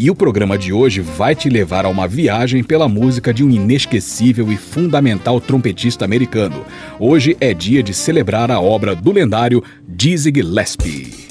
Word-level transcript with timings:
E 0.00 0.08
o 0.12 0.14
programa 0.14 0.56
de 0.56 0.72
hoje 0.72 1.00
vai 1.00 1.34
te 1.34 1.48
levar 1.48 1.84
a 1.84 1.88
uma 1.88 2.06
viagem 2.06 2.62
pela 2.62 2.88
música 2.88 3.34
de 3.34 3.42
um 3.42 3.50
inesquecível 3.50 4.52
e 4.52 4.56
fundamental 4.56 5.40
trompetista 5.40 6.04
americano. 6.04 6.64
Hoje 7.00 7.36
é 7.40 7.52
dia 7.52 7.82
de 7.82 7.92
celebrar 7.92 8.48
a 8.48 8.60
obra 8.60 8.94
do 8.94 9.10
lendário 9.10 9.60
Dizzy 9.88 10.30
Gillespie. 10.32 11.26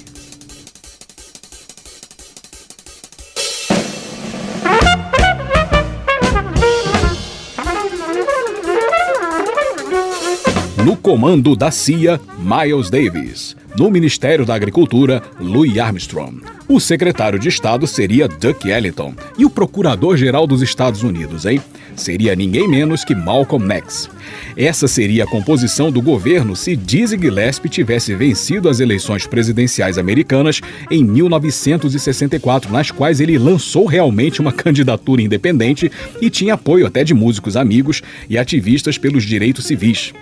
No 10.83 10.97
comando 10.97 11.55
da 11.55 11.71
CIA, 11.71 12.19
Miles 12.37 12.89
Davis. 12.89 13.55
No 13.75 13.91
Ministério 13.91 14.45
da 14.45 14.55
Agricultura, 14.55 15.21
Louis 15.39 15.77
Armstrong. 15.77 16.41
O 16.67 16.79
secretário 16.79 17.37
de 17.37 17.49
Estado 17.49 17.85
seria 17.85 18.27
Duck 18.27 18.67
Ellington. 18.69 19.13
E 19.37 19.45
o 19.45 19.49
procurador-geral 19.49 20.47
dos 20.47 20.61
Estados 20.61 21.03
Unidos, 21.03 21.45
hein? 21.45 21.61
Seria 21.95 22.35
ninguém 22.35 22.67
menos 22.67 23.03
que 23.03 23.15
Malcolm 23.15 23.71
X. 23.73 24.09
Essa 24.55 24.87
seria 24.87 25.23
a 25.23 25.27
composição 25.27 25.91
do 25.91 26.01
governo 26.01 26.55
se 26.55 26.75
Dizzy 26.75 27.17
Gillespie 27.17 27.69
tivesse 27.69 28.13
vencido 28.15 28.69
as 28.69 28.79
eleições 28.79 29.25
presidenciais 29.25 29.97
americanas 29.97 30.61
em 30.91 31.03
1964, 31.03 32.71
nas 32.71 32.91
quais 32.91 33.19
ele 33.19 33.37
lançou 33.37 33.85
realmente 33.85 34.41
uma 34.41 34.51
candidatura 34.53 35.21
independente 35.21 35.91
e 36.21 36.29
tinha 36.29 36.53
apoio 36.55 36.85
até 36.85 37.03
de 37.03 37.13
músicos 37.13 37.55
amigos 37.55 38.01
e 38.29 38.37
ativistas 38.37 38.97
pelos 38.97 39.23
direitos 39.23 39.65
civis. 39.65 40.13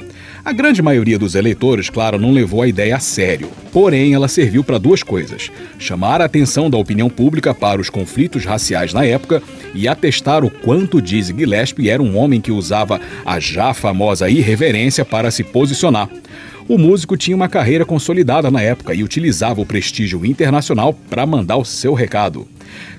A 0.46 0.52
grande 0.54 0.80
maioria 0.80 1.18
dos 1.18 1.34
eleitores, 1.34 1.90
claro, 1.90 2.20
não 2.20 2.32
levou 2.32 2.62
a 2.62 2.68
ideia 2.68 2.96
a 2.96 3.00
sério. 3.00 3.35
Porém, 3.72 4.14
ela 4.14 4.28
serviu 4.28 4.64
para 4.64 4.78
duas 4.78 5.04
coisas: 5.04 5.52
chamar 5.78 6.22
a 6.22 6.26
atenção 6.26 6.70
da 6.70 6.78
opinião 6.78 7.10
pública 7.10 7.54
para 7.54 7.82
os 7.82 7.90
conflitos 7.90 8.46
raciais 8.46 8.94
na 8.94 9.06
época 9.06 9.42
e 9.74 9.88
atestar 9.88 10.46
o 10.46 10.50
quanto 10.50 11.02
Dizzy 11.02 11.36
Gillespie 11.38 11.90
era 11.90 12.02
um 12.02 12.18
homem 12.18 12.40
que 12.40 12.52
usava 12.52 13.00
a 13.26 13.40
já 13.40 13.74
famosa 13.74 14.30
irreverência 14.30 15.04
para 15.04 15.32
se 15.32 15.44
posicionar. 15.44 16.10
O 16.68 16.80
músico 16.80 17.16
tinha 17.16 17.36
uma 17.36 17.48
carreira 17.48 17.86
consolidada 17.86 18.50
na 18.50 18.60
época 18.60 18.94
e 18.96 19.04
utilizava 19.04 19.62
o 19.62 19.66
prestígio 19.66 20.26
internacional 20.26 20.94
para 20.94 21.24
mandar 21.24 21.58
o 21.58 21.66
seu 21.66 21.94
recado. 21.94 22.48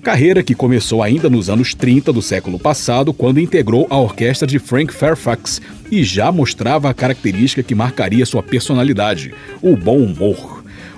Carreira 0.02 0.40
que 0.40 0.54
começou 0.54 1.02
ainda 1.02 1.28
nos 1.28 1.50
anos 1.50 1.74
30 1.74 2.12
do 2.12 2.22
século 2.22 2.60
passado, 2.60 3.12
quando 3.12 3.40
integrou 3.40 3.86
a 3.90 3.98
orquestra 3.98 4.46
de 4.46 4.60
Frank 4.60 4.94
Fairfax 4.94 5.60
e 5.90 6.02
já 6.04 6.30
mostrava 6.32 6.90
a 6.90 6.94
característica 6.94 7.62
que 7.62 7.74
marcaria 7.74 8.26
sua 8.26 8.42
personalidade: 8.42 9.34
o 9.62 9.76
bom 9.76 9.98
humor. 9.98 10.55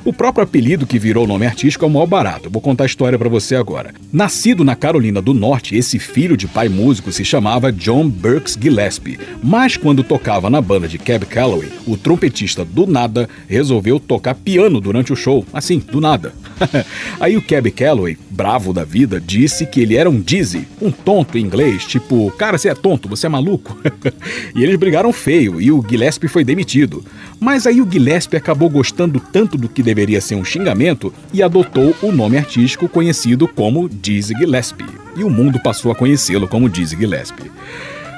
O 0.08 0.12
próprio 0.12 0.42
apelido 0.42 0.86
que 0.86 0.98
virou 0.98 1.26
nome 1.26 1.44
artístico 1.44 1.84
é 1.84 1.86
o 1.86 1.90
maior 1.90 2.06
barato. 2.06 2.48
Vou 2.48 2.62
contar 2.62 2.84
a 2.84 2.86
história 2.86 3.18
para 3.18 3.28
você 3.28 3.54
agora. 3.54 3.92
Nascido 4.10 4.64
na 4.64 4.74
Carolina 4.74 5.20
do 5.20 5.34
Norte, 5.34 5.76
esse 5.76 5.98
filho 5.98 6.34
de 6.34 6.46
pai 6.46 6.66
músico 6.66 7.12
se 7.12 7.26
chamava 7.26 7.70
John 7.70 8.08
Burks 8.08 8.56
Gillespie. 8.58 9.20
Mas 9.42 9.76
quando 9.76 10.02
tocava 10.02 10.48
na 10.48 10.62
banda 10.62 10.88
de 10.88 10.96
Cab 10.96 11.26
Calloway, 11.26 11.68
o 11.86 11.94
trompetista 11.94 12.64
do 12.64 12.86
nada 12.86 13.28
resolveu 13.46 14.00
tocar 14.00 14.34
piano 14.34 14.80
durante 14.80 15.12
o 15.12 15.16
show. 15.16 15.44
Assim, 15.52 15.78
do 15.78 16.00
nada. 16.00 16.32
Aí 17.20 17.36
o 17.36 17.42
Cab 17.42 17.70
Calloway, 17.70 18.16
bravo 18.30 18.72
da 18.72 18.84
vida, 18.84 19.20
disse 19.20 19.66
que 19.66 19.78
ele 19.78 19.94
era 19.94 20.08
um 20.08 20.22
dizzy, 20.22 20.66
um 20.80 20.90
tonto 20.90 21.36
em 21.36 21.42
inglês, 21.42 21.84
tipo, 21.84 22.30
cara, 22.30 22.56
você 22.56 22.70
é 22.70 22.74
tonto, 22.74 23.10
você 23.10 23.26
é 23.26 23.28
maluco. 23.28 23.78
e 24.56 24.62
eles 24.62 24.76
brigaram 24.76 25.12
feio 25.12 25.60
e 25.60 25.70
o 25.70 25.84
Gillespie 25.86 26.28
foi 26.28 26.44
demitido. 26.44 27.04
Mas 27.40 27.66
aí 27.66 27.80
o 27.80 27.90
Gillespie 27.90 28.36
acabou 28.36 28.68
gostando 28.68 29.20
tanto 29.20 29.56
do 29.56 29.68
que 29.68 29.82
deveria 29.82 30.20
ser 30.20 30.34
um 30.34 30.44
xingamento 30.44 31.12
e 31.32 31.42
adotou 31.42 31.94
o 32.02 32.10
nome 32.10 32.36
artístico 32.36 32.88
conhecido 32.88 33.46
como 33.46 33.88
Dizzy 33.88 34.34
Gillespie. 34.36 34.86
E 35.16 35.22
o 35.22 35.30
mundo 35.30 35.60
passou 35.60 35.92
a 35.92 35.94
conhecê-lo 35.94 36.48
como 36.48 36.68
Dizzy 36.68 36.96
Gillespie. 36.96 37.50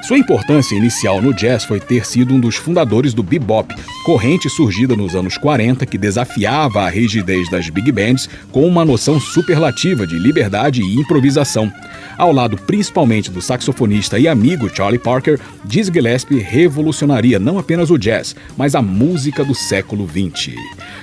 Sua 0.01 0.17
importância 0.17 0.75
inicial 0.75 1.21
no 1.21 1.31
jazz 1.31 1.63
foi 1.63 1.79
ter 1.79 2.05
sido 2.07 2.33
um 2.33 2.39
dos 2.39 2.55
fundadores 2.55 3.13
do 3.13 3.21
bebop, 3.21 3.75
corrente 4.03 4.49
surgida 4.49 4.95
nos 4.95 5.15
anos 5.15 5.37
40 5.37 5.85
que 5.85 5.97
desafiava 5.97 6.81
a 6.81 6.89
rigidez 6.89 7.49
das 7.51 7.69
big 7.69 7.91
bands 7.91 8.27
com 8.51 8.65
uma 8.67 8.83
noção 8.83 9.19
superlativa 9.19 10.07
de 10.07 10.17
liberdade 10.17 10.81
e 10.81 10.95
improvisação. 10.99 11.71
Ao 12.17 12.31
lado 12.31 12.57
principalmente 12.57 13.29
do 13.29 13.41
saxofonista 13.41 14.17
e 14.17 14.27
amigo 14.27 14.69
Charlie 14.73 14.99
Parker, 14.99 15.39
Dizzy 15.63 15.91
Gillespie 15.93 16.39
revolucionaria 16.39 17.39
não 17.39 17.59
apenas 17.59 17.91
o 17.91 17.97
jazz, 17.97 18.35
mas 18.57 18.73
a 18.73 18.81
música 18.81 19.43
do 19.43 19.53
século 19.53 20.07
XX. 20.07 20.55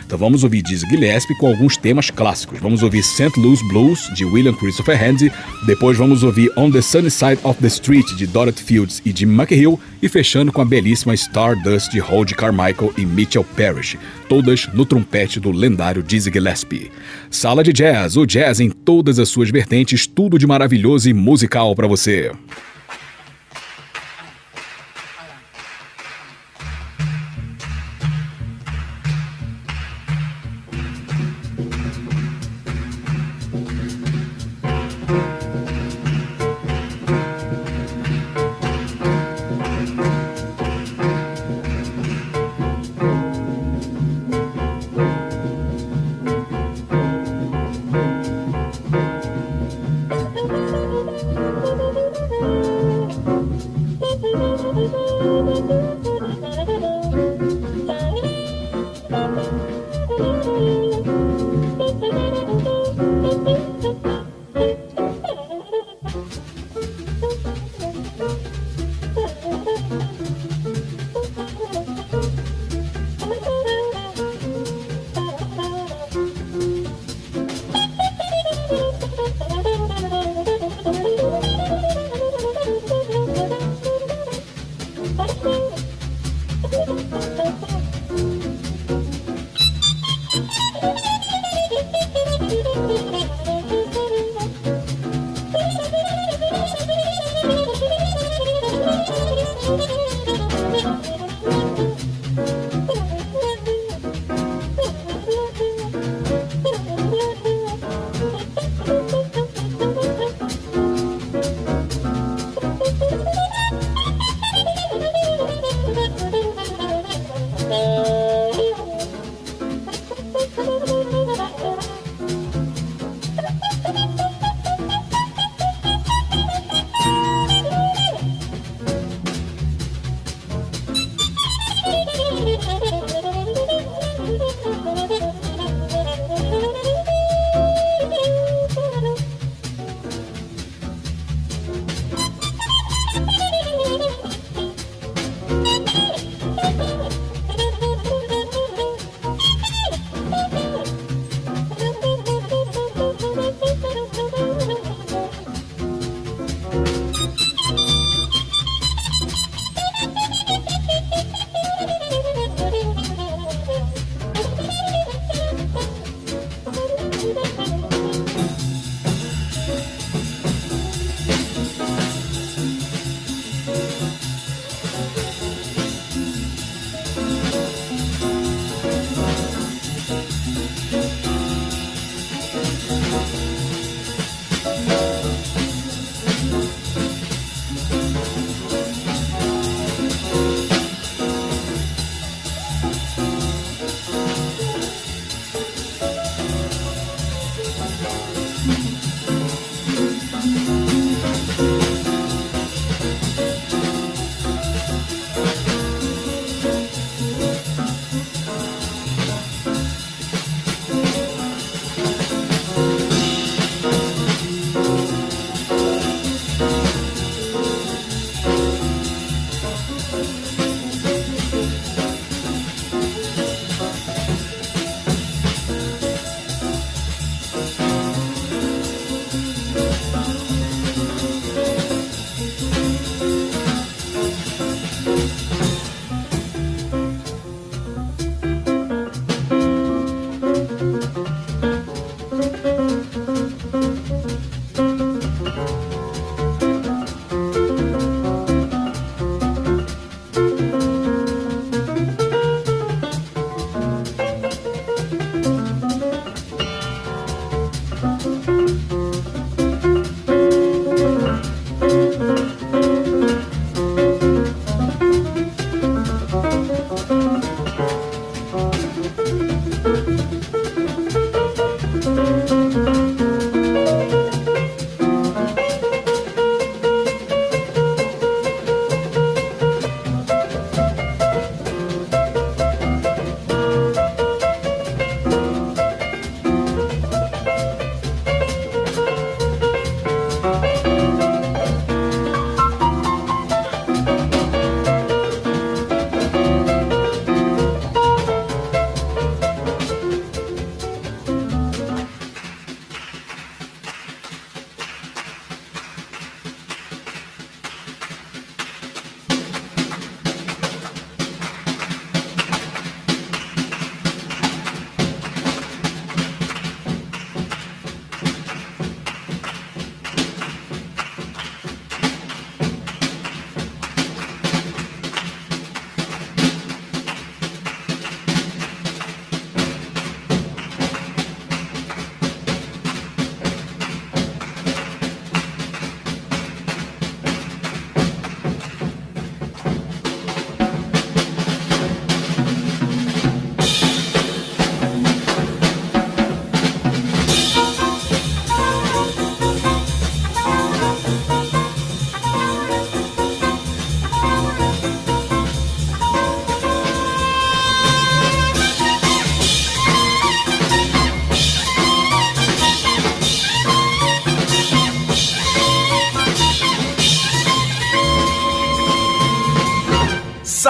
Então 0.04 0.18
vamos 0.18 0.42
ouvir 0.42 0.62
Dizzy 0.62 0.86
Gillespie 0.88 1.36
com 1.38 1.46
alguns 1.46 1.76
temas 1.76 2.10
clássicos. 2.10 2.58
Vamos 2.60 2.82
ouvir 2.82 3.02
St. 3.02 3.38
Louis 3.38 3.60
Blues, 3.68 4.10
de 4.14 4.24
William 4.24 4.54
Christopher 4.54 5.00
Handy, 5.02 5.32
depois 5.66 5.96
vamos 5.96 6.22
ouvir 6.22 6.50
On 6.56 6.70
the 6.70 6.82
Sunny 6.82 7.10
Side 7.10 7.38
of 7.44 7.60
the 7.60 7.68
Street, 7.68 8.06
de 8.16 8.26
Dorothy 8.26 8.62
E 9.04 9.12
Jim 9.14 9.26
McHill, 9.26 9.78
e 10.02 10.08
fechando 10.08 10.52
com 10.52 10.60
a 10.60 10.64
belíssima 10.64 11.14
Stardust, 11.14 11.90
de 11.90 11.98
Hold 11.98 12.32
Carmichael 12.32 12.92
e 12.96 13.04
Mitchell 13.04 13.44
Parrish, 13.44 13.96
todas 14.28 14.66
no 14.74 14.84
trompete 14.84 15.38
do 15.38 15.50
lendário 15.50 16.02
Dizzy 16.02 16.30
Gillespie. 16.32 16.90
Sala 17.30 17.62
de 17.62 17.72
Jazz, 17.72 18.16
o 18.16 18.26
jazz 18.26 18.60
em 18.60 18.70
todas 18.70 19.18
as 19.18 19.28
suas 19.28 19.50
vertentes, 19.50 20.06
tudo 20.06 20.38
de 20.38 20.46
maravilhoso 20.46 21.08
e 21.08 21.12
musical 21.12 21.74
para 21.74 21.86
você. 21.86 22.32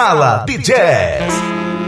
Sala 0.09 0.43
de 0.47 0.57
Jazz. 0.57 1.78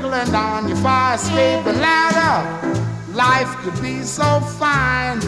Trickling 0.00 0.32
down 0.32 0.68
your 0.68 0.76
fire 0.78 1.14
escape 1.14 1.64
ladder. 1.66 2.78
Life 3.12 3.48
could 3.62 3.80
be 3.82 4.02
so 4.02 4.40
fine, 4.58 5.20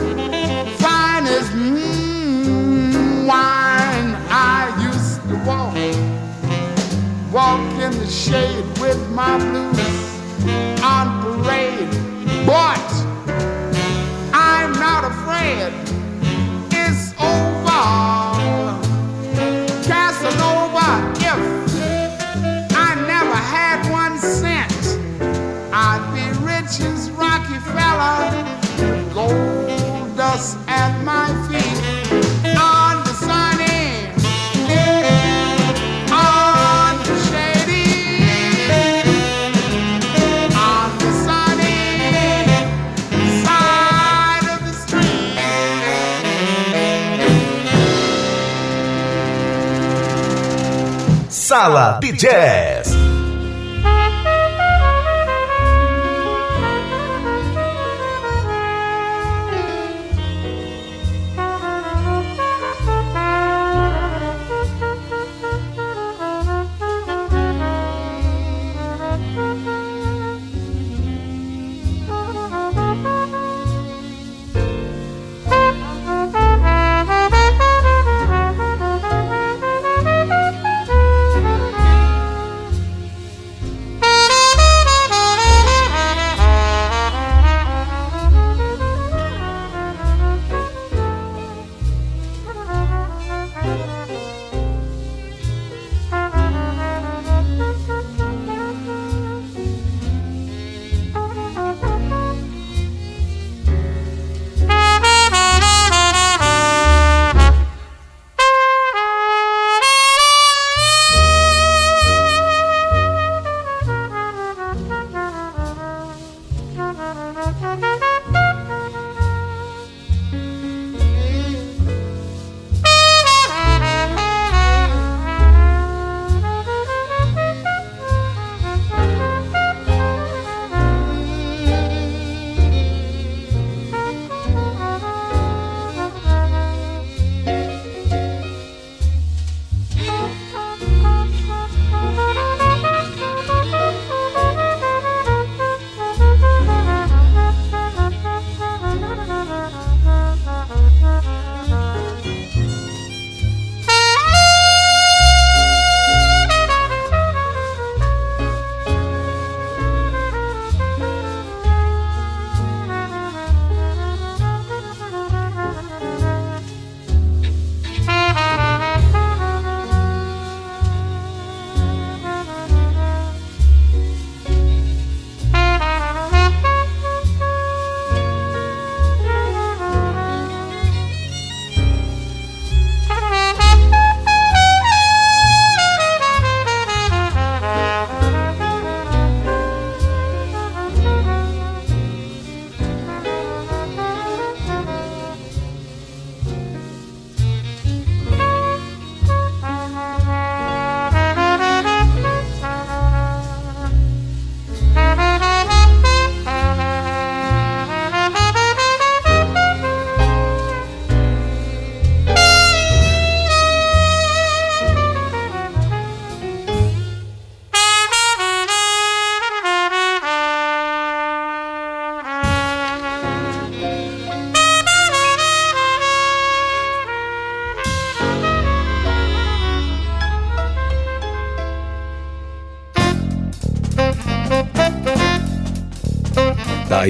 Sala 51.52 51.98
de 52.00 52.12
Jazz. 52.12 53.11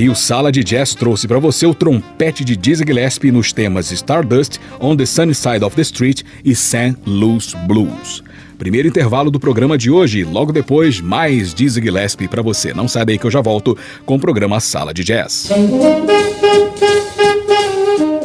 Aí 0.02 0.08
o 0.08 0.16
Sala 0.16 0.50
de 0.50 0.64
Jazz 0.64 0.96
trouxe 0.96 1.28
para 1.28 1.38
você 1.38 1.64
o 1.64 1.72
trompete 1.72 2.44
de 2.44 2.56
Dizzy 2.56 2.82
Gillespie 2.84 3.30
nos 3.30 3.52
temas 3.52 3.92
Stardust, 3.92 4.58
On 4.80 4.96
the 4.96 5.06
Sunny 5.06 5.32
Side 5.32 5.64
of 5.64 5.76
the 5.76 5.82
Street 5.82 6.22
e 6.44 6.56
St. 6.56 6.96
Louis 7.06 7.54
Blues. 7.68 8.20
Primeiro 8.58 8.88
intervalo 8.88 9.30
do 9.30 9.38
programa 9.38 9.78
de 9.78 9.92
hoje, 9.92 10.24
logo 10.24 10.50
depois 10.52 11.00
mais 11.00 11.54
Dizzy 11.54 11.80
Gillespie 11.80 12.26
para 12.26 12.42
você. 12.42 12.74
Não 12.74 12.88
sai 12.88 13.04
daí 13.04 13.16
que 13.16 13.24
eu 13.24 13.30
já 13.30 13.40
volto 13.40 13.78
com 14.04 14.16
o 14.16 14.18
programa 14.18 14.58
Sala 14.58 14.92
de 14.92 15.04
Jazz. 15.04 15.50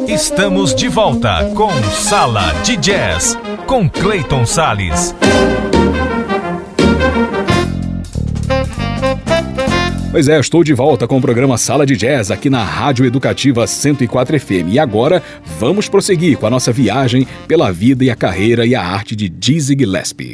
Estamos 0.08 0.74
de 0.74 0.88
volta 0.88 1.46
com 1.54 1.70
Sala 1.92 2.56
de 2.64 2.76
Jazz 2.78 3.38
com 3.68 3.88
Clayton 3.88 4.48
Sales. 4.48 5.14
Pois 10.10 10.30
é, 10.30 10.40
estou 10.40 10.64
de 10.64 10.74
volta 10.74 11.06
com 11.06 11.18
o 11.18 11.22
programa 11.22 11.58
Sala 11.58 11.86
de 11.86 11.98
Jazz 11.98 12.32
aqui 12.32 12.50
na 12.50 12.64
Rádio 12.64 13.06
Educativa 13.06 13.68
104 13.68 14.40
FM. 14.40 14.70
E 14.70 14.80
agora 14.80 15.22
vamos 15.60 15.90
prosseguir 15.90 16.38
com 16.38 16.48
a 16.48 16.50
nossa 16.50 16.72
viagem 16.72 17.28
pela 17.46 17.74
vida 17.74 18.06
e 18.06 18.10
a 18.10 18.16
carreira 18.16 18.66
e 18.66 18.74
a 18.74 18.82
arte 18.82 19.18
de 19.18 19.28
Dizzy 19.28 19.76
Gillespie. 19.78 20.34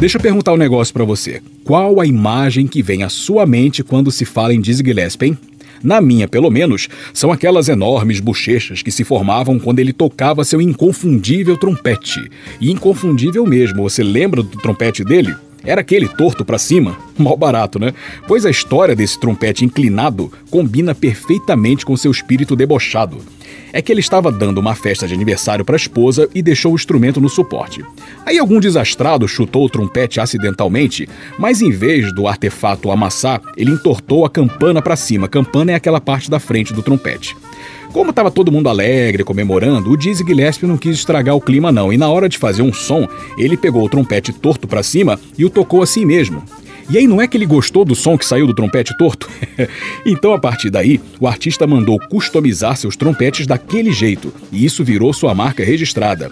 Deixa 0.00 0.18
eu 0.18 0.20
perguntar 0.20 0.52
um 0.52 0.56
negócio 0.56 0.92
para 0.92 1.04
você. 1.04 1.40
Qual 1.62 2.00
a 2.00 2.04
imagem 2.04 2.66
que 2.66 2.82
vem 2.82 3.04
à 3.04 3.08
sua 3.08 3.46
mente 3.46 3.84
quando 3.84 4.10
se 4.10 4.24
fala 4.24 4.52
em 4.52 4.60
Dizzy 4.60 4.82
Gillespie, 4.84 5.26
hein? 5.26 5.38
Na 5.82 6.00
minha 6.00 6.28
pelo 6.28 6.50
menos, 6.50 6.88
são 7.12 7.32
aquelas 7.32 7.68
enormes 7.68 8.20
bochechas 8.20 8.82
que 8.82 8.90
se 8.90 9.04
formavam 9.04 9.58
quando 9.58 9.78
ele 9.78 9.92
tocava 9.92 10.44
seu 10.44 10.60
inconfundível 10.60 11.56
trompete. 11.56 12.20
E 12.60 12.70
inconfundível 12.70 13.44
mesmo, 13.46 13.82
você 13.82 14.02
lembra 14.02 14.42
do 14.42 14.58
trompete 14.58 15.04
dele? 15.04 15.34
Era 15.64 15.80
aquele 15.80 16.08
torto 16.08 16.44
para 16.44 16.58
cima? 16.58 16.98
Mal 17.18 17.36
barato, 17.36 17.78
né? 17.78 17.92
Pois 18.26 18.44
a 18.44 18.50
história 18.50 18.96
desse 18.96 19.18
trompete 19.18 19.64
inclinado 19.64 20.32
combina 20.50 20.94
perfeitamente 20.94 21.84
com 21.86 21.96
seu 21.96 22.10
espírito 22.10 22.56
debochado 22.56 23.18
é 23.72 23.80
que 23.80 23.90
ele 23.90 24.00
estava 24.00 24.30
dando 24.30 24.58
uma 24.58 24.74
festa 24.74 25.08
de 25.08 25.14
aniversário 25.14 25.64
para 25.64 25.74
a 25.74 25.76
esposa 25.76 26.28
e 26.34 26.42
deixou 26.42 26.72
o 26.72 26.74
instrumento 26.74 27.20
no 27.20 27.28
suporte. 27.28 27.82
Aí 28.26 28.38
algum 28.38 28.60
desastrado 28.60 29.26
chutou 29.26 29.64
o 29.64 29.70
trompete 29.70 30.20
acidentalmente, 30.20 31.08
mas 31.38 31.62
em 31.62 31.70
vez 31.70 32.14
do 32.14 32.28
artefato 32.28 32.90
amassar, 32.90 33.40
ele 33.56 33.70
entortou 33.70 34.24
a 34.24 34.30
campana 34.30 34.82
para 34.82 34.96
cima. 34.96 35.28
Campana 35.28 35.72
é 35.72 35.74
aquela 35.74 36.00
parte 36.00 36.30
da 36.30 36.38
frente 36.38 36.72
do 36.72 36.82
trompete. 36.82 37.34
Como 37.92 38.08
estava 38.08 38.30
todo 38.30 38.50
mundo 38.50 38.70
alegre, 38.70 39.22
comemorando, 39.22 39.90
o 39.90 39.96
Dizzy 39.98 40.24
Gillespie 40.26 40.66
não 40.66 40.78
quis 40.78 40.96
estragar 40.96 41.36
o 41.36 41.40
clima 41.40 41.70
não, 41.70 41.92
e 41.92 41.98
na 41.98 42.08
hora 42.08 42.26
de 42.26 42.38
fazer 42.38 42.62
um 42.62 42.72
som, 42.72 43.06
ele 43.36 43.54
pegou 43.54 43.84
o 43.84 43.88
trompete 43.88 44.32
torto 44.32 44.66
para 44.66 44.82
cima 44.82 45.20
e 45.36 45.44
o 45.44 45.50
tocou 45.50 45.82
assim 45.82 46.06
mesmo. 46.06 46.42
E 46.88 46.96
aí 46.96 47.06
não 47.06 47.20
é 47.20 47.28
que 47.28 47.36
ele 47.36 47.44
gostou 47.44 47.84
do 47.84 47.94
som 47.94 48.16
que 48.16 48.24
saiu 48.24 48.46
do 48.46 48.54
trompete 48.54 48.96
torto? 48.96 49.28
então, 50.06 50.32
a 50.32 50.38
partir 50.38 50.70
daí, 50.70 51.00
o 51.20 51.26
artista 51.26 51.66
mandou 51.66 51.98
customizar 52.08 52.78
seus 52.78 52.96
trompetes 52.96 53.46
daquele 53.46 53.92
jeito, 53.92 54.32
e 54.50 54.64
isso 54.64 54.82
virou 54.82 55.12
sua 55.12 55.34
marca 55.34 55.62
registrada. 55.62 56.30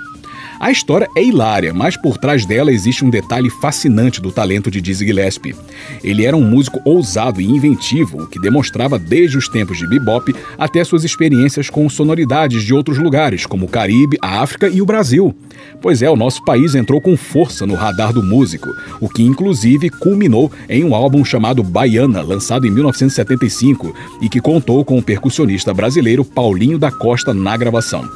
A 0.60 0.70
história 0.70 1.08
é 1.16 1.24
hilária, 1.24 1.72
mas 1.72 1.96
por 1.96 2.18
trás 2.18 2.44
dela 2.44 2.70
existe 2.70 3.02
um 3.02 3.08
detalhe 3.08 3.48
fascinante 3.48 4.20
do 4.20 4.30
talento 4.30 4.70
de 4.70 4.78
Dizzy 4.78 5.06
Gillespie. 5.06 5.56
Ele 6.04 6.26
era 6.26 6.36
um 6.36 6.44
músico 6.44 6.82
ousado 6.84 7.40
e 7.40 7.46
inventivo, 7.46 8.24
o 8.24 8.26
que 8.26 8.38
demonstrava 8.38 8.98
desde 8.98 9.38
os 9.38 9.48
tempos 9.48 9.78
de 9.78 9.86
bebop 9.86 10.34
até 10.58 10.84
suas 10.84 11.02
experiências 11.02 11.70
com 11.70 11.88
sonoridades 11.88 12.62
de 12.62 12.74
outros 12.74 12.98
lugares, 12.98 13.46
como 13.46 13.64
o 13.64 13.68
Caribe, 13.70 14.18
a 14.20 14.42
África 14.42 14.68
e 14.68 14.82
o 14.82 14.86
Brasil. 14.86 15.34
Pois 15.80 16.02
é, 16.02 16.10
o 16.10 16.16
nosso 16.16 16.44
país 16.44 16.74
entrou 16.74 17.00
com 17.00 17.16
força 17.16 17.66
no 17.66 17.74
radar 17.74 18.12
do 18.12 18.22
músico, 18.22 18.68
o 19.00 19.08
que 19.08 19.22
inclusive 19.22 19.88
culminou 19.88 20.52
em 20.68 20.84
um 20.84 20.94
álbum 20.94 21.24
chamado 21.24 21.62
Baiana, 21.62 22.20
lançado 22.20 22.66
em 22.66 22.70
1975 22.70 23.94
e 24.20 24.28
que 24.28 24.42
contou 24.42 24.84
com 24.84 24.98
o 24.98 25.02
percussionista 25.02 25.72
brasileiro 25.72 26.22
Paulinho 26.22 26.78
da 26.78 26.90
Costa 26.90 27.32
na 27.32 27.56
gravação. 27.56 28.06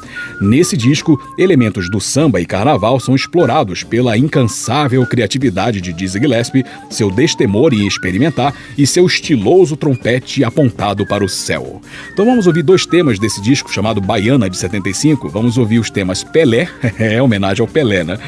Nesse 0.43 0.77
disco, 0.77 1.19
elementos 1.39 1.89
do 1.89 2.01
samba 2.01 2.34
e 2.41 2.47
carnaval 2.47 2.99
são 3.01 3.15
explorados 3.15 3.83
pela 3.83 4.17
incansável 4.17 5.07
criatividade 5.07 5.81
de 5.81 5.93
Dizzy 5.93 6.19
Gillespie, 6.19 6.65
seu 6.91 7.11
destemor 7.11 7.73
em 7.73 7.87
experimentar 7.87 8.55
e 8.77 8.87
seu 8.87 9.07
estiloso 9.07 9.77
trompete 9.77 10.45
apontado 10.45 11.07
para 11.07 11.25
o 11.25 11.29
céu. 11.29 11.81
Então 12.13 12.25
vamos 12.25 12.47
ouvir 12.47 12.63
dois 12.63 12.87
temas 12.87 13.19
desse 13.19 13.41
disco 13.41 13.73
chamado 13.73 14.01
Baiana 14.01 14.49
de 14.49 14.57
75. 14.57 15.29
Vamos 15.29 15.59
ouvir 15.59 15.79
os 15.79 15.91
temas 15.91 16.25
Pelé, 16.25 16.69
é 16.99 17.23
homenagem 17.23 17.63
ao 17.63 17.69
Pelé, 17.69 18.05
né? 18.05 18.19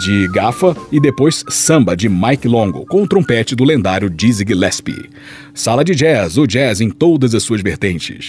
De 0.00 0.28
Gafa 0.28 0.76
e 0.92 1.00
depois 1.00 1.44
Samba 1.48 1.96
de 1.96 2.08
Mike 2.08 2.48
Longo, 2.48 2.86
com 2.86 3.02
o 3.02 3.08
trompete 3.08 3.54
do 3.54 3.64
lendário 3.64 4.10
Dizzy 4.10 4.44
Gillespie. 4.46 5.10
Sala 5.54 5.84
de 5.84 5.94
Jazz, 5.94 6.36
o 6.36 6.46
jazz 6.46 6.80
em 6.80 6.90
todas 6.90 7.34
as 7.34 7.42
suas 7.42 7.62
vertentes. 7.62 8.28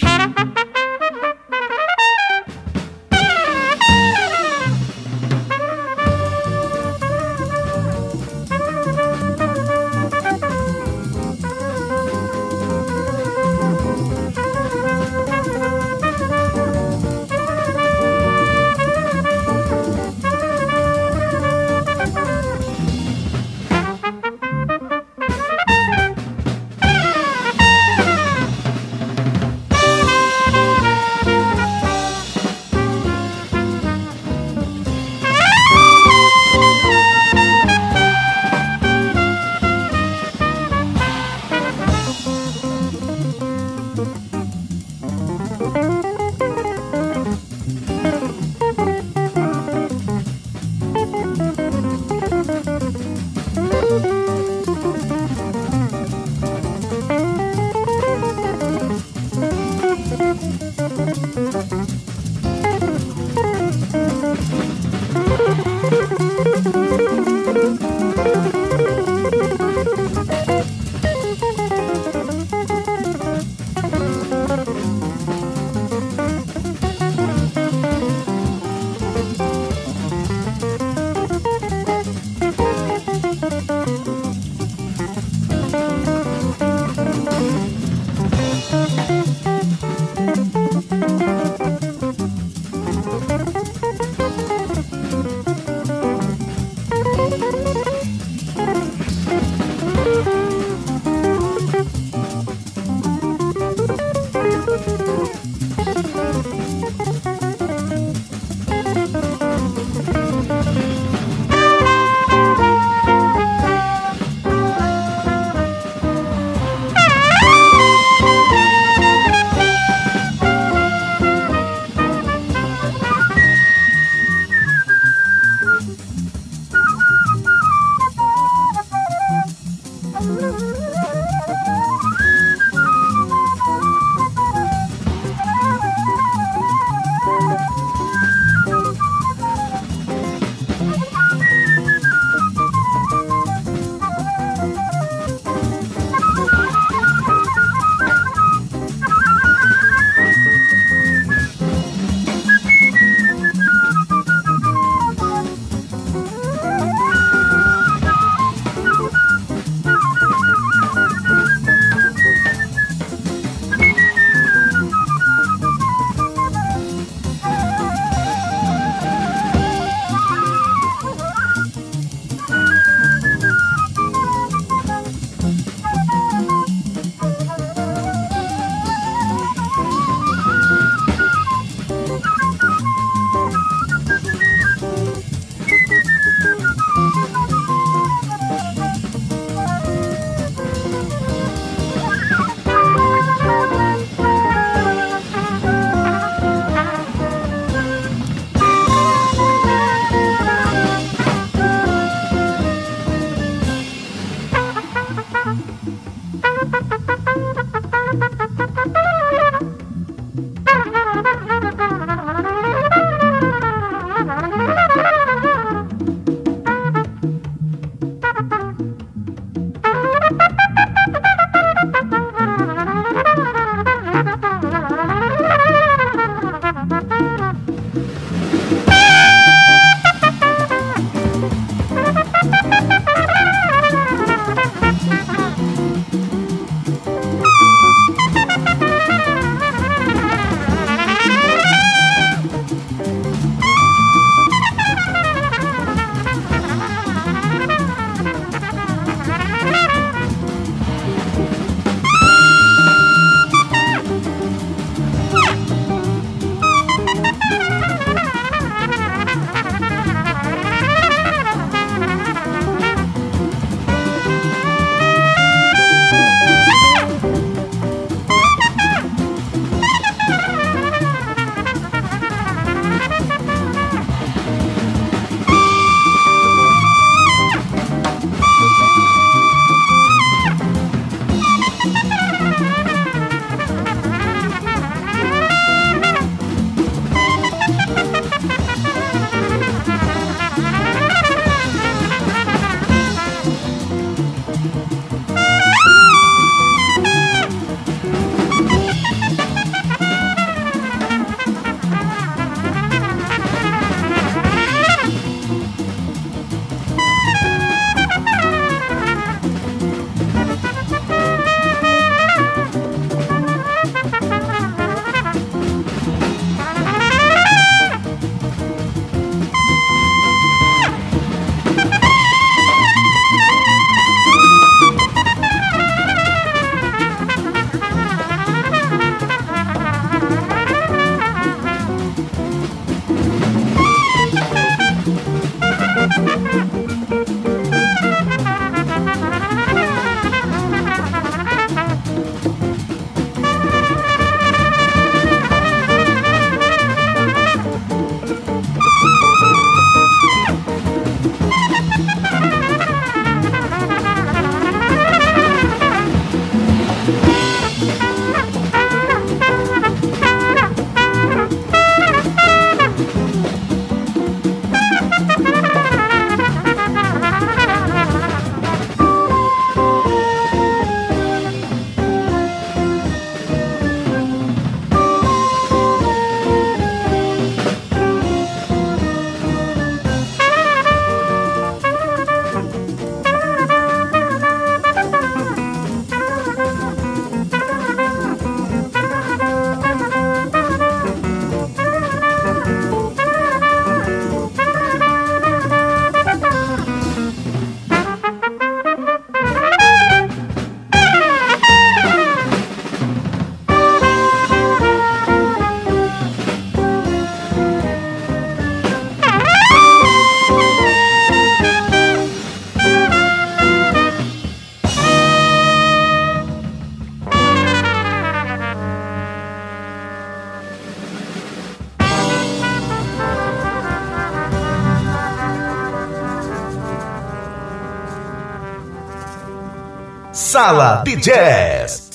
Sala 430.58 431.02
de 431.04 431.14
Jazz. 431.14 432.07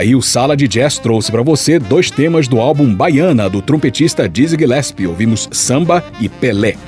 Aí 0.00 0.16
o 0.16 0.22
Sala 0.22 0.56
de 0.56 0.66
Jazz 0.66 0.96
trouxe 0.96 1.30
para 1.30 1.42
você 1.42 1.78
dois 1.78 2.10
temas 2.10 2.48
do 2.48 2.58
álbum 2.58 2.94
Baiana, 2.94 3.50
do 3.50 3.60
trompetista 3.60 4.26
Dizzy 4.26 4.56
Gillespie. 4.56 5.06
Ouvimos 5.06 5.46
Samba 5.52 6.02
e 6.18 6.26
Pelé. 6.26 6.78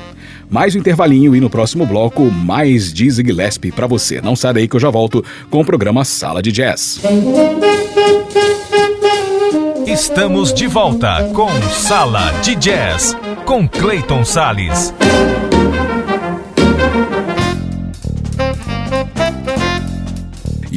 Mais 0.48 0.74
um 0.74 0.78
intervalinho 0.78 1.36
e 1.36 1.40
no 1.40 1.50
próximo 1.50 1.84
bloco, 1.84 2.22
mais 2.30 2.90
Dizzy 2.90 3.22
Gillespie 3.22 3.70
para 3.70 3.86
você. 3.86 4.22
Não 4.22 4.34
sai 4.34 4.54
daí 4.54 4.66
que 4.66 4.76
eu 4.76 4.80
já 4.80 4.88
volto 4.88 5.22
com 5.50 5.60
o 5.60 5.64
programa 5.64 6.06
Sala 6.06 6.40
de 6.40 6.50
Jazz. 6.50 7.02
Estamos 9.86 10.54
de 10.54 10.66
volta 10.66 11.22
com 11.34 11.50
Sala 11.70 12.32
de 12.40 12.54
Jazz, 12.54 13.14
com 13.44 13.68
Clayton 13.68 14.24
Sales. 14.24 14.94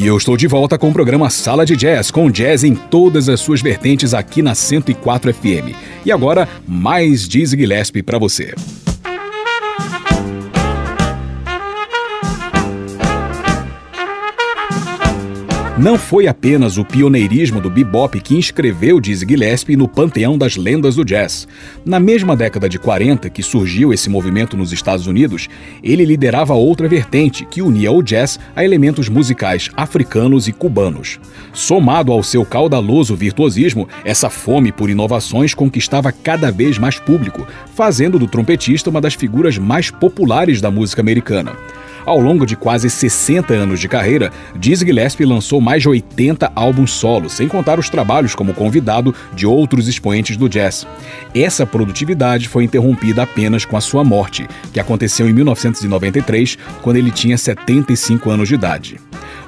Eu 0.05 0.15
estou 0.17 0.37
de 0.37 0.45
volta 0.45 0.77
com 0.77 0.89
o 0.89 0.93
programa 0.93 1.31
Sala 1.31 1.65
de 1.65 1.75
Jazz, 1.75 2.11
com 2.11 2.29
jazz 2.29 2.63
em 2.63 2.75
todas 2.75 3.27
as 3.27 3.39
suas 3.39 3.59
vertentes 3.59 4.13
aqui 4.13 4.39
na 4.39 4.53
104 4.53 5.33
FM. 5.33 5.73
E 6.05 6.11
agora, 6.11 6.47
mais 6.67 7.27
Dizzy 7.27 7.57
Gillespie 7.57 8.03
para 8.03 8.19
você. 8.19 8.53
Não 15.85 15.99
foi 15.99 16.25
apenas 16.25 16.79
o 16.79 16.83
pioneirismo 16.83 17.61
do 17.61 17.69
bebop 17.69 18.19
que 18.19 18.35
inscreveu 18.35 18.99
Dizzy 18.99 19.23
Gillespie 19.23 19.75
no 19.75 19.87
panteão 19.87 20.35
das 20.35 20.55
lendas 20.55 20.95
do 20.95 21.05
jazz. 21.05 21.47
Na 21.85 21.99
mesma 21.99 22.35
década 22.35 22.67
de 22.67 22.79
40 22.79 23.29
que 23.29 23.43
surgiu 23.43 23.93
esse 23.93 24.09
movimento 24.09 24.57
nos 24.57 24.73
Estados 24.73 25.05
Unidos, 25.05 25.47
ele 25.83 26.03
liderava 26.03 26.55
outra 26.55 26.87
vertente 26.87 27.45
que 27.45 27.61
unia 27.61 27.91
o 27.91 28.01
jazz 28.01 28.39
a 28.55 28.65
elementos 28.65 29.09
musicais 29.09 29.69
africanos 29.77 30.47
e 30.47 30.51
cubanos. 30.51 31.19
Somado 31.53 32.11
ao 32.11 32.23
seu 32.23 32.43
caudaloso 32.43 33.15
virtuosismo, 33.15 33.87
essa 34.03 34.27
fome 34.27 34.71
por 34.71 34.89
inovações 34.89 35.53
conquistava 35.53 36.11
cada 36.11 36.51
vez 36.51 36.79
mais 36.79 36.97
público, 36.97 37.45
fazendo 37.75 38.17
do 38.17 38.25
trompetista 38.25 38.89
uma 38.89 38.99
das 38.99 39.13
figuras 39.13 39.59
mais 39.59 39.91
populares 39.91 40.59
da 40.59 40.71
música 40.71 40.99
americana. 40.99 41.55
Ao 42.05 42.19
longo 42.19 42.45
de 42.45 42.55
quase 42.55 42.87
60 42.87 43.51
anos 43.53 43.79
de 43.79 43.87
carreira, 43.87 44.31
Dizzy 44.55 44.85
Gillespie 44.85 45.25
lançou 45.25 45.59
mais 45.59 45.81
de 45.81 45.89
80 45.89 46.51
álbuns 46.53 46.91
solos, 46.91 47.33
sem 47.33 47.47
contar 47.47 47.79
os 47.79 47.89
trabalhos 47.89 48.35
como 48.35 48.53
convidado 48.53 49.13
de 49.33 49.47
outros 49.47 49.87
expoentes 49.87 50.37
do 50.37 50.47
jazz. 50.47 50.85
Essa 51.33 51.65
produtividade 51.65 52.47
foi 52.47 52.63
interrompida 52.63 53.23
apenas 53.23 53.65
com 53.65 53.75
a 53.75 53.81
sua 53.81 54.03
morte, 54.03 54.47
que 54.71 54.79
aconteceu 54.79 55.27
em 55.27 55.33
1993, 55.33 56.57
quando 56.83 56.97
ele 56.97 57.09
tinha 57.09 57.37
75 57.37 58.29
anos 58.29 58.47
de 58.47 58.53
idade. 58.53 58.99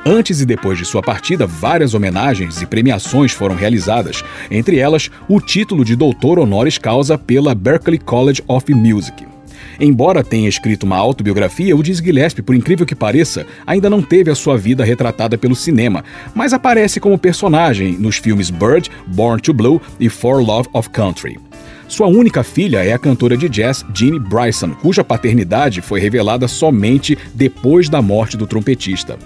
Antes 0.04 0.42
e 0.42 0.46
depois 0.46 0.80
de 0.80 0.86
sua 0.86 1.04
partida, 1.04 1.46
várias 1.46 1.94
homenagens 1.94 2.62
e 2.62 2.66
premiações 2.66 3.34
foram 3.34 3.56
realizadas, 3.56 4.24
entre 4.50 4.80
elas 4.80 5.12
o 5.30 5.40
título 5.40 5.86
de 5.86 5.96
doutor 5.96 6.40
honoris 6.40 6.80
causa 6.80 7.18
pela 7.18 7.54
Berklee 7.54 8.00
College 8.00 8.44
of 8.48 8.74
Music. 8.74 9.37
Embora 9.80 10.24
tenha 10.24 10.50
escrito 10.50 10.84
uma 10.84 10.98
autobiografia, 10.98 11.76
o 11.76 11.84
Diz 11.84 12.00
Gillespie, 12.00 12.42
por 12.42 12.56
incrível 12.56 12.86
que 12.86 12.96
pareça, 12.96 13.46
ainda 13.66 13.90
não 13.90 14.02
teve 14.02 14.32
a 14.32 14.36
sua 14.36 14.58
vida 14.58 14.84
retratada 14.84 15.38
pelo 15.38 15.56
cinema, 15.56 16.04
mas 16.34 16.54
aparece 16.54 17.00
como 17.00 17.18
personagem 17.18 17.98
nos 17.98 18.18
filmes 18.18 18.50
Bird, 18.50 18.90
Born 19.08 19.42
to 19.42 19.54
Blue 19.54 19.82
e 20.00 20.10
For 20.10 20.42
Love 20.42 20.70
of 20.74 20.90
Country. 20.90 21.40
Sua 21.88 22.08
única 22.08 22.44
filha 22.44 22.84
é 22.84 22.92
a 22.92 23.00
cantora 23.00 23.38
de 23.38 23.48
jazz 23.48 23.86
Jeannie 23.94 24.20
Bryson, 24.20 24.72
cuja 24.72 25.04
paternidade 25.04 25.82
foi 25.82 26.02
revelada 26.02 26.48
somente 26.48 27.18
depois 27.34 27.88
da 27.88 28.02
morte 28.02 28.36
do 28.36 28.46
trompetista. 28.46 29.18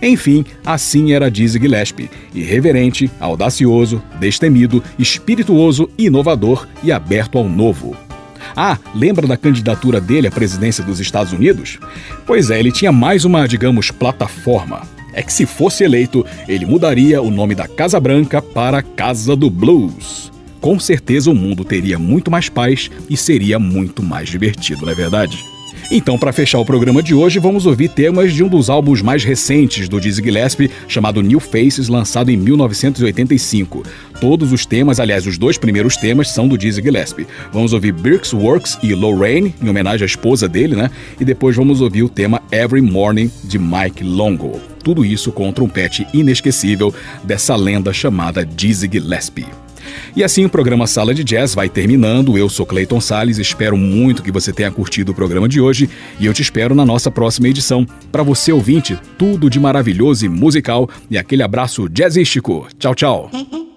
Enfim, 0.00 0.44
assim 0.64 1.12
era 1.12 1.30
Dizzy 1.30 1.58
Gillespie, 1.58 2.10
irreverente, 2.34 3.10
audacioso, 3.20 4.02
destemido, 4.18 4.82
espirituoso, 4.98 5.90
inovador 5.98 6.66
e 6.82 6.90
aberto 6.90 7.36
ao 7.36 7.48
novo. 7.48 8.07
Ah, 8.56 8.78
lembra 8.94 9.26
da 9.26 9.36
candidatura 9.36 10.00
dele 10.00 10.28
à 10.28 10.30
presidência 10.30 10.84
dos 10.84 11.00
Estados 11.00 11.32
Unidos? 11.32 11.78
Pois 12.26 12.50
é, 12.50 12.58
ele 12.58 12.72
tinha 12.72 12.92
mais 12.92 13.24
uma, 13.24 13.46
digamos, 13.46 13.90
plataforma. 13.90 14.82
É 15.12 15.22
que 15.22 15.32
se 15.32 15.46
fosse 15.46 15.84
eleito, 15.84 16.24
ele 16.46 16.66
mudaria 16.66 17.20
o 17.20 17.30
nome 17.30 17.54
da 17.54 17.66
Casa 17.66 17.98
Branca 17.98 18.40
para 18.40 18.82
Casa 18.82 19.34
do 19.34 19.50
Blues. 19.50 20.30
Com 20.60 20.78
certeza 20.78 21.30
o 21.30 21.34
mundo 21.34 21.64
teria 21.64 21.98
muito 21.98 22.30
mais 22.30 22.48
paz 22.48 22.90
e 23.08 23.16
seria 23.16 23.58
muito 23.58 24.02
mais 24.02 24.28
divertido, 24.28 24.84
não 24.84 24.92
é 24.92 24.94
verdade? 24.94 25.44
Então, 25.90 26.18
para 26.18 26.32
fechar 26.32 26.58
o 26.58 26.64
programa 26.64 27.02
de 27.02 27.14
hoje, 27.14 27.38
vamos 27.38 27.66
ouvir 27.66 27.88
temas 27.88 28.32
de 28.32 28.44
um 28.44 28.48
dos 28.48 28.68
álbuns 28.68 29.00
mais 29.00 29.24
recentes 29.24 29.88
do 29.88 30.00
Dizzy 30.00 30.22
Gillespie, 30.22 30.70
chamado 30.86 31.22
New 31.22 31.40
Faces, 31.40 31.88
lançado 31.88 32.30
em 32.30 32.36
1985. 32.36 33.82
Todos 34.20 34.52
os 34.52 34.66
temas, 34.66 34.98
aliás, 35.00 35.26
os 35.26 35.38
dois 35.38 35.56
primeiros 35.56 35.96
temas 35.96 36.30
são 36.30 36.48
do 36.48 36.58
Dizzy 36.58 36.82
Gillespie. 36.82 37.26
Vamos 37.52 37.72
ouvir 37.72 37.92
Birks 37.92 38.32
Works 38.32 38.78
e 38.82 38.94
Lorraine, 38.94 39.54
em 39.62 39.68
homenagem 39.68 40.04
à 40.04 40.06
esposa 40.06 40.48
dele, 40.48 40.74
né? 40.74 40.90
E 41.20 41.24
depois 41.24 41.56
vamos 41.56 41.80
ouvir 41.80 42.02
o 42.02 42.08
tema 42.08 42.42
Every 42.50 42.82
Morning 42.82 43.30
de 43.44 43.58
Mike 43.58 44.02
Longo. 44.02 44.60
Tudo 44.82 45.04
isso 45.04 45.30
com 45.32 45.48
um 45.48 45.52
trompete 45.52 46.06
inesquecível 46.12 46.92
dessa 47.22 47.54
lenda 47.54 47.92
chamada 47.92 48.44
Dizzy 48.44 48.88
Gillespie. 48.90 49.67
E 50.16 50.24
assim 50.24 50.44
o 50.44 50.48
programa 50.48 50.86
Sala 50.86 51.14
de 51.14 51.22
Jazz 51.22 51.54
vai 51.54 51.68
terminando. 51.68 52.36
Eu 52.36 52.48
sou 52.48 52.66
Clayton 52.66 53.00
Sales, 53.00 53.38
espero 53.38 53.76
muito 53.76 54.22
que 54.22 54.32
você 54.32 54.52
tenha 54.52 54.70
curtido 54.70 55.12
o 55.12 55.14
programa 55.14 55.48
de 55.48 55.60
hoje 55.60 55.88
e 56.18 56.26
eu 56.26 56.32
te 56.32 56.42
espero 56.42 56.74
na 56.74 56.84
nossa 56.84 57.10
próxima 57.10 57.48
edição. 57.48 57.86
Para 58.10 58.22
você 58.22 58.52
ouvinte, 58.52 58.98
tudo 59.16 59.50
de 59.50 59.60
maravilhoso 59.60 60.26
e 60.26 60.28
musical 60.28 60.88
e 61.10 61.18
aquele 61.18 61.42
abraço 61.42 61.88
jazzístico. 61.88 62.66
Tchau, 62.78 62.94
tchau. 62.94 63.30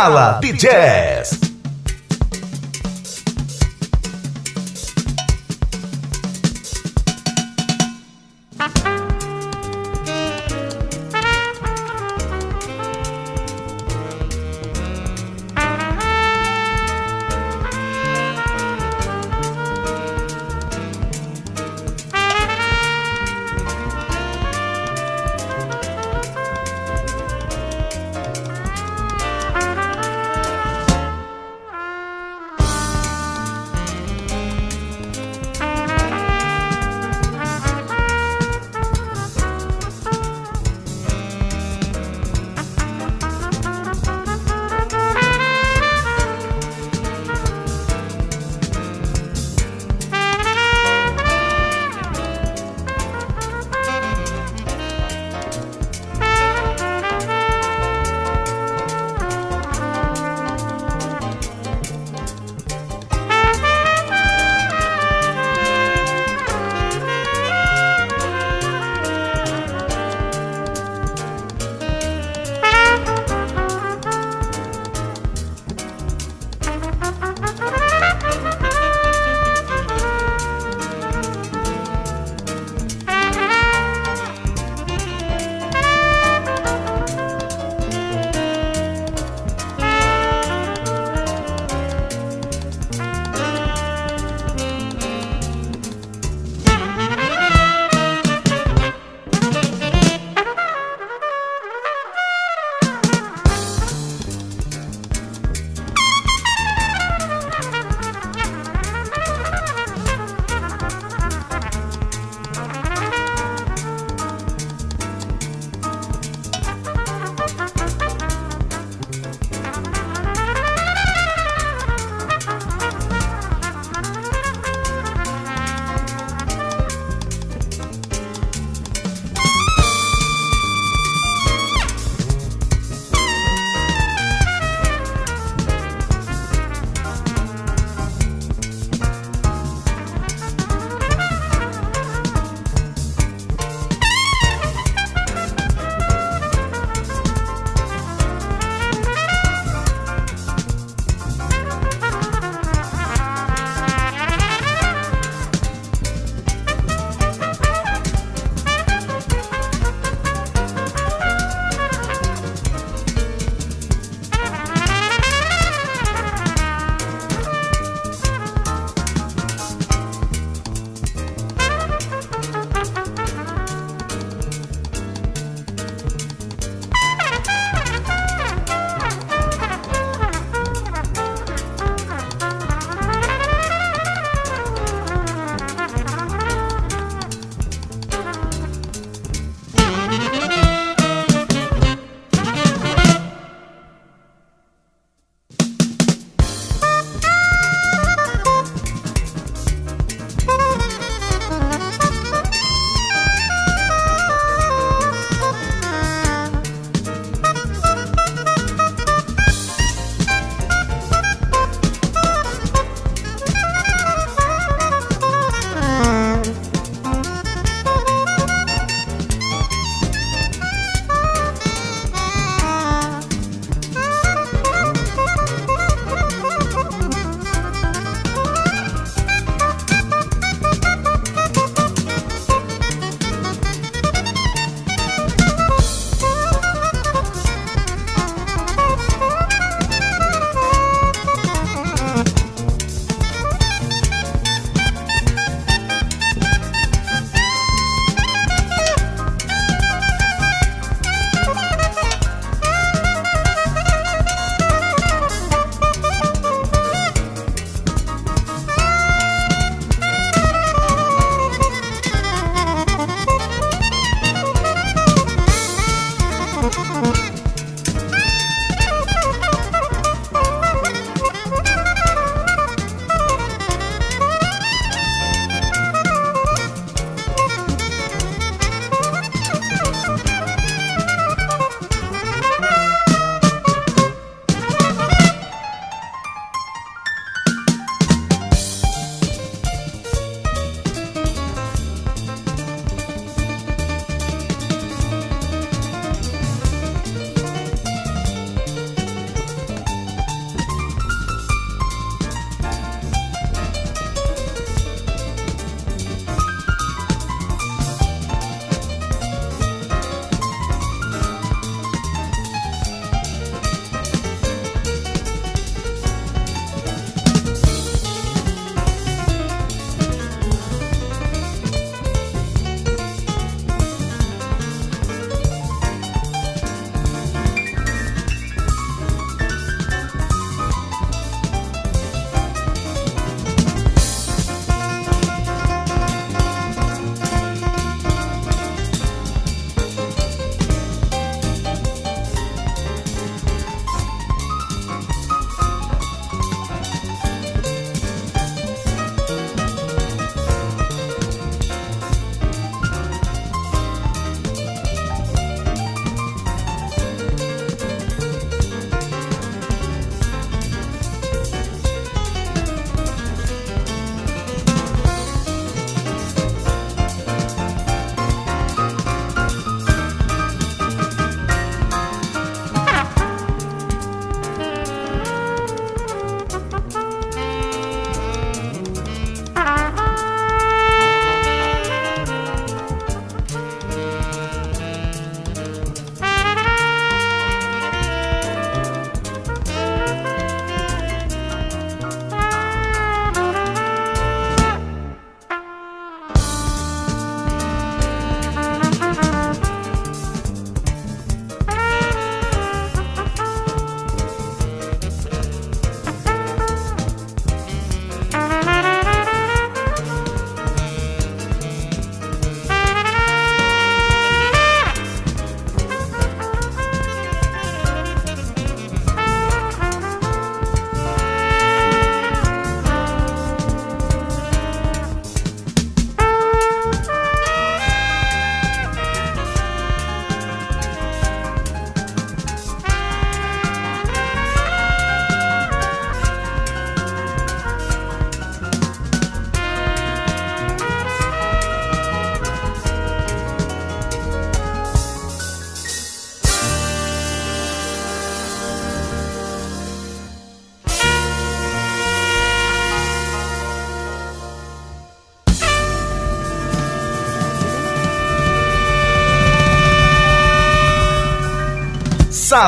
Sala 0.00 0.38
de 0.40 0.54
Jazz. 0.54 1.39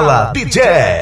Sala 0.03 0.32
de 0.34 0.44
Jazz. 0.46 1.01